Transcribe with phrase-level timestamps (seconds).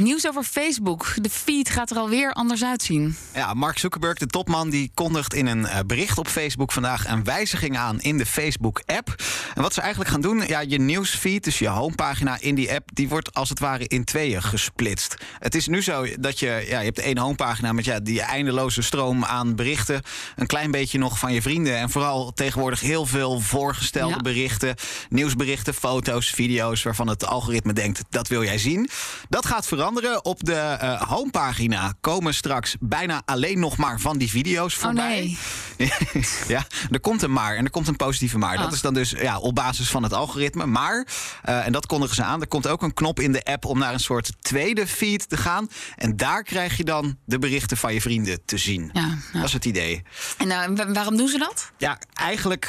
[0.00, 1.14] Nieuws over Facebook.
[1.22, 3.16] De feed gaat er alweer anders uitzien.
[3.34, 7.24] Ja, Mark Zuckerberg, de topman, die kondigt in een eh, bericht op Facebook vandaag een
[7.24, 9.14] wijziging aan in de Facebook-app.
[9.54, 12.88] En wat ze eigenlijk gaan doen, ja, je nieuwsfeed, dus je homepagina in die app,
[12.92, 15.14] die wordt als het ware in tweeën gesplitst.
[15.38, 18.82] Het is nu zo dat je, ja, je hebt één homepagina met ja, die eindeloze
[18.82, 20.02] stroom aan berichten,
[20.36, 24.20] een klein beetje nog van je vrienden en vooral tegenwoordig heel veel voorgestelde Ja.
[24.22, 24.74] berichten,
[25.08, 28.88] nieuwsberichten, foto's, video's waarvan het algoritme denkt dat wil jij zien.
[29.28, 29.88] Dat gaat veranderen.
[30.22, 35.36] Op de eh, homepagina komen straks bijna alleen nog maar van die video's Oh voorbij.
[35.76, 35.92] nee.
[36.48, 38.56] ja, er komt een maar en er komt een positieve maar.
[38.56, 38.72] Dat Ah.
[38.72, 40.66] is dan dus ja, op basis van het algoritme.
[40.66, 41.06] Maar,
[41.42, 43.78] eh, en dat kondigen ze aan, er komt ook een knop in de app om
[43.78, 45.68] naar een soort tweede feed te gaan.
[45.96, 48.90] En daar krijg je dan de berichten van je vrienden te zien.
[48.92, 49.00] Ja,
[49.32, 49.38] ja.
[49.38, 50.02] Dat is het idee.
[50.38, 51.70] En nou, wa- waarom doen ze dat?
[51.78, 52.64] Ja, eigenlijk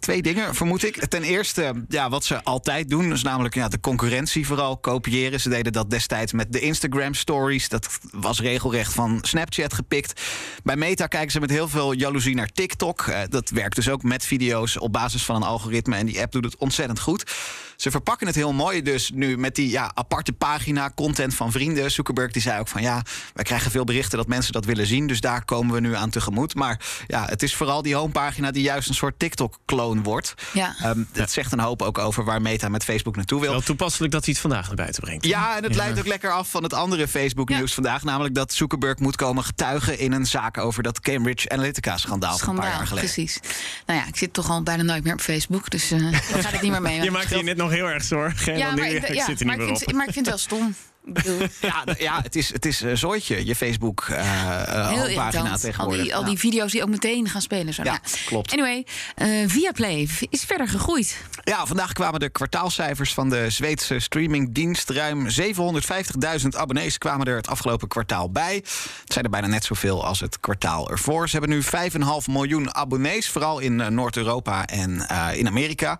[0.00, 1.06] twee dingen, vermoed ik.
[1.06, 5.40] Ten eerste, ja, wat ze altijd doen, is namelijk ja, de concurrentie vooral kopiëren.
[5.40, 7.68] Ze deden dat destijds met de Instagram stories.
[7.68, 10.20] Dat was regelrecht van Snapchat gepikt.
[10.62, 13.00] Bij Meta kijken ze met heel veel jaloezie naar TikTok.
[13.00, 15.96] Eh, dat werkt dus ook met video's op basis van een algoritme.
[15.96, 17.32] En die app doet het ontzettend goed.
[17.80, 21.90] Ze verpakken het heel mooi dus nu met die ja, aparte pagina, content van vrienden.
[21.90, 23.02] Zuckerberg die zei ook van ja,
[23.34, 25.06] wij krijgen veel berichten dat mensen dat willen zien.
[25.06, 26.54] Dus daar komen we nu aan tegemoet.
[26.54, 30.34] Maar ja, het is vooral die homepagina die juist een soort TikTok-kloon wordt.
[30.52, 30.74] Ja.
[30.82, 33.50] Ehm, dat zegt een hoop ook over waar Meta met Facebook naartoe wil.
[33.50, 35.24] Wel toepasselijk dat hij het vandaag naar buiten brengt.
[35.26, 37.74] Ja, en het leidt ook lekker af van het andere Facebook-nieuws Ja.
[37.74, 38.02] vandaag.
[38.04, 42.54] Namelijk dat Zuckerberg moet komen getuigen in een zaak over dat Cambridge Analytica-schandaal van een
[42.54, 43.24] paar jaar Schandaal, geleden.
[43.26, 43.40] precies.
[43.86, 46.52] Nou ja, ik zit toch al bijna nooit meer op Facebook, dus eh daar ga
[46.52, 47.02] ik niet meer mee.
[47.10, 48.56] Je maakt hier net nog heel erg zorgen.
[48.58, 49.96] ja, dan maar nu, ik, ik ja, zit er maar, niet ik meer vind, op.
[49.96, 50.74] maar ik vind het wel stom.
[51.04, 55.48] Ik bedoel, Ja, ja, het is, het is een zooitje, je Facebook-pagina heel pagina irritant.
[55.50, 56.02] Al tegenwoordig.
[56.02, 56.26] die, al Ja.
[56.28, 57.74] die video's die ook meteen gaan spelen.
[57.74, 57.82] Zo.
[57.82, 58.52] Ja, Nou, klopt.
[58.52, 61.16] Anyway, eh Viaplay is verder gegroeid.
[61.44, 64.90] Ja, vandaag kwamen de kwartaalcijfers van de Zweedse streamingdienst.
[64.90, 68.54] Ruim 750.000 abonnees kwamen er het afgelopen kwartaal bij.
[68.54, 71.28] Het zijn er bijna net zoveel als het kwartaal ervoor.
[71.28, 75.98] Ze hebben nu 5,5 miljoen abonnees, vooral in eh, Noord-Europa en eh, in Amerika.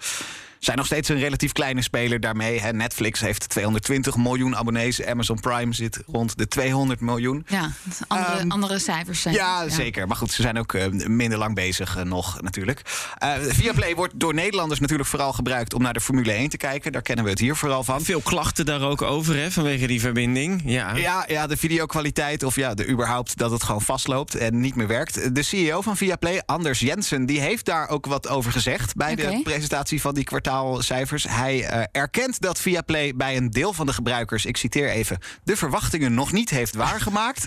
[0.61, 2.61] Zijn nog steeds een relatief kleine speler daarmee.
[2.61, 2.73] Hè.
[2.73, 5.05] Netflix heeft 220 miljoen abonnees.
[5.05, 7.45] Amazon Prime zit rond de 200 miljoen.
[7.49, 7.71] Ja,
[8.07, 9.35] andere, Ehm, andere cijfers zijn.
[9.35, 10.07] Ja, zeker.
[10.07, 12.83] Maar goed, ze zijn ook eh, minder lang bezig eh, nog natuurlijk.
[13.19, 16.93] Eh Viaplay wordt door Nederlanders natuurlijk vooral gebruikt om naar de Formule 1 te kijken.
[16.93, 18.03] Daar kennen we het hier vooral van.
[18.03, 20.63] Veel klachten daar ook over, hè, vanwege die verbinding.
[20.65, 20.95] Ja.
[20.95, 24.87] Ja, ja, de videokwaliteit of ja, de überhaupt dat het gewoon vastloopt en niet meer
[24.87, 25.35] werkt.
[25.35, 29.41] De CEO van Viaplay, Anders Jensen, die heeft daar ook wat over gezegd bij de
[29.43, 31.25] presentatie van die kwartaalcijfers.
[31.29, 35.57] Hij eh, erkent dat Viaplay bij een deel van de gebruikers, ik citeer even, de
[35.57, 37.47] verwachtingen nog niet heeft waargemaakt.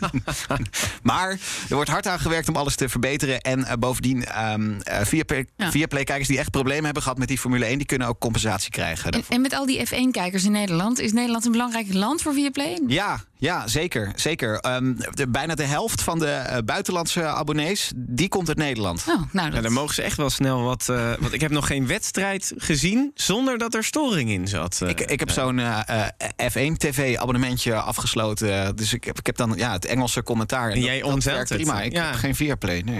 [1.03, 1.29] maar
[1.69, 3.41] er wordt hard aan gewerkt om alles te verbeteren.
[3.41, 5.71] En eh, bovendien, ehm eh, Viaplay, Ja.
[5.71, 9.05] Viaplay-kijkers die echt problemen hebben gehad met die Formule 1, die kunnen ook compensatie krijgen.
[9.05, 9.35] En, daarvoor.
[9.35, 12.79] en met al die F1-kijkers in Nederland, is Nederland een belangrijk land voor Viaplay?
[12.87, 14.11] Ja, ja, zeker.
[14.15, 14.59] zeker.
[14.59, 19.03] Ehm, de, bijna de helft van de eh, buitenlandse abonnees, die komt uit Nederland.
[19.09, 19.63] Oh, nou, Ja, dat...
[19.63, 20.89] dan mogen ze echt wel snel wat.
[20.89, 24.81] eh, want ik heb nog geen wedstrijd gezien zonder dat er storing in zat.
[24.81, 24.89] eh.
[24.89, 28.75] Ik, ik heb zo'n eh, eh, F1-TV-abonnementje afgesloten.
[28.75, 30.69] Dus ik heb, ik heb dan ja, het Engelse commentaar.
[30.71, 31.61] En jij omzeilt werkt het.
[31.61, 31.81] prima.
[31.81, 32.05] Ik Ja.
[32.05, 32.99] heb geen Viaplay, nee.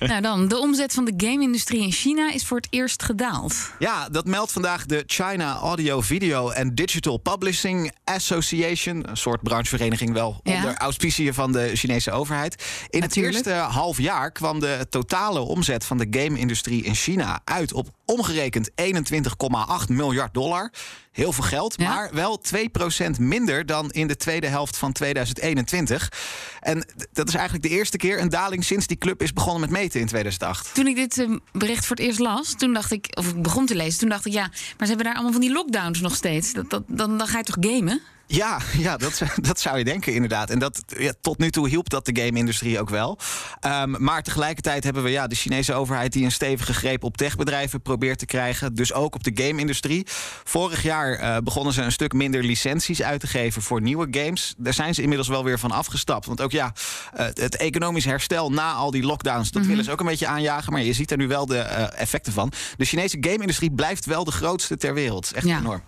[0.10, 3.54] nou dan, de omzet van de game-industrie in China is voor het eerst gedaald.
[3.78, 9.08] Ja, dat meldt vandaag de China Audio, Video and Digital Publishing Association.
[9.10, 10.56] Een soort branchevereniging wel Ja.
[10.56, 12.62] onder auspiciën van de Chinese overheid.
[12.90, 13.36] In Natuurlijk.
[13.36, 17.88] het eerste half jaar kwam de totale omzet van de game-industrie in China uit op
[18.04, 20.72] omgerekend 21,8 miljard dollar.
[21.18, 21.88] Heel veel geld, Ja.
[21.94, 26.12] maar wel 2% minder dan in de tweede helft van 2021.
[26.60, 29.70] En dat is eigenlijk de eerste keer een daling sinds die club is begonnen met
[29.70, 30.74] meten in 2008.
[30.74, 33.66] Toen ik dit eh, bericht voor het eerst las, toen dacht ik, of ik begon
[33.66, 36.14] te lezen, toen dacht ik, ja, maar ze hebben daar allemaal van die lockdowns nog
[36.14, 36.52] steeds.
[36.52, 38.00] Dat, dat, dan, dan ga je toch gamen?
[38.30, 40.50] Ja, ja dat, zou- dat zou je denken inderdaad.
[40.50, 43.18] En dat, ja, tot nu toe hielp dat de game-industrie ook wel.
[43.60, 46.12] Ehm, maar tegelijkertijd hebben we ja, de Chinese overheid...
[46.12, 48.74] die een stevige greep op techbedrijven probeert te krijgen.
[48.74, 50.06] Dus ook op de game-industrie.
[50.44, 53.62] Vorig jaar eh, begonnen ze een stuk minder licenties uit te geven...
[53.62, 54.54] voor nieuwe games.
[54.58, 56.26] Daar zijn ze inmiddels wel weer van afgestapt.
[56.26, 56.72] Want ook ja,
[57.12, 59.50] eh, het economisch herstel na al die lockdowns...
[59.50, 60.72] dat willen ze ook een beetje aanjagen.
[60.72, 62.52] Maar je ziet er nu wel de eh, effecten van.
[62.76, 65.32] De Chinese game-industrie blijft wel de grootste ter wereld.
[65.32, 65.58] Echt Ja.
[65.58, 65.82] enorm.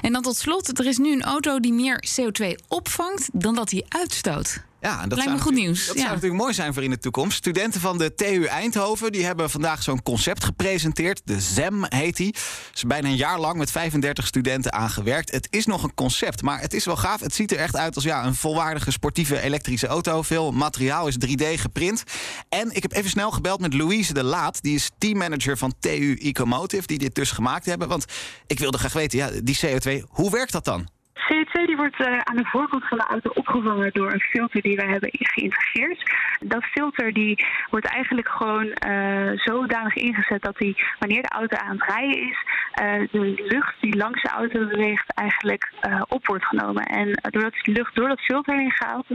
[0.00, 3.70] En dan tot slot, er is nu een auto die meer CO2 opvangt dan dat
[3.70, 4.62] hij uitstoot.
[4.84, 6.00] Ja, en dat Lijkt me zou goed natuurlijk- nieuws, Dat ja.
[6.00, 7.36] zou natuurlijk mooi zijn voor in de toekomst.
[7.36, 11.20] Studenten van de TU Eindhoven die hebben vandaag zo'n concept gepresenteerd.
[11.24, 12.32] De ZEM heet die.
[12.34, 12.40] Er
[12.74, 15.30] is bijna een jaar lang met 35 studenten aangewerkt.
[15.30, 17.20] Het is nog een concept, maar het is wel gaaf.
[17.20, 20.22] Het ziet er echt uit als ja, een volwaardige sportieve elektrische auto.
[20.22, 22.02] Veel materiaal is 3D geprint.
[22.48, 24.62] En ik heb even snel gebeld met Louise de Laat.
[24.62, 27.88] Die is teammanager van TU Ecomotive, die dit dus gemaakt hebben.
[27.88, 28.04] Want
[28.46, 30.88] ik wilde graag weten, ja, die CO2, hoe werkt dat dan?
[31.14, 34.76] CO2 die wordt eh, aan de voorkant van de auto opgevangen door een filter die
[34.76, 36.12] wij hebben geïntegreerd.
[36.40, 41.76] Dat filter die wordt eigenlijk gewoon eh, zodanig ingezet dat die, wanneer de auto aan
[41.78, 42.36] het rijden is,
[42.72, 45.72] eh, de lucht die langs de auto beweegt eigenlijk
[46.08, 46.82] op wordt genomen.
[46.84, 49.06] En doordat die lucht door dat filter heen gaat,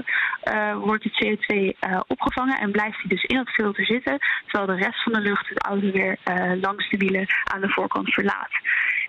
[0.82, 4.86] wordt het CO2 eh, opgevangen en blijft die dus in dat filter zitten, terwijl de
[4.86, 6.18] rest van de lucht de auto weer
[6.62, 8.52] langs de wielen aan de voorkant verlaat.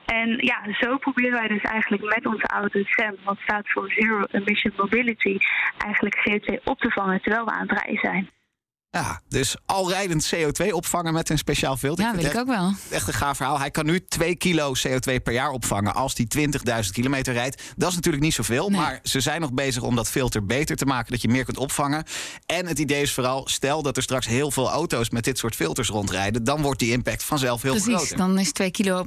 [0.06, 4.24] En ja, zo proberen wij dus eigenlijk met onze auto SEM, wat staat voor Zero
[4.30, 5.38] Emission Mobility,
[5.78, 8.30] eigenlijk CO2 op te vangen terwijl we aan het rijden zijn.
[8.92, 12.04] Ja, dus al rijdend CO2 opvangen met een speciaal filter.
[12.04, 12.72] Ja, vind wil ik ook wel.
[12.90, 13.58] Echt een gaaf verhaal.
[13.58, 16.26] Hij kan nu 2 kilo CO2 per jaar opvangen als hij
[16.84, 17.72] 20.000 kilometer rijdt.
[17.76, 18.80] Dat is natuurlijk niet zoveel, Nee.
[18.80, 21.58] maar ze zijn nog bezig om dat filter beter te maken, dat je meer kunt
[21.58, 22.04] opvangen.
[22.46, 25.54] En het idee is vooral, stel dat er straks heel veel auto's met dit soort
[25.56, 28.16] filters rondrijden, dan wordt die impact vanzelf heel Precies, groter.
[28.16, 29.06] dan is 2 kilo